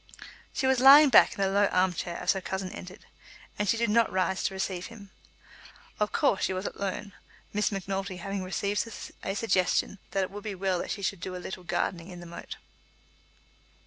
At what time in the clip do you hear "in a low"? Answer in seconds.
1.35-1.67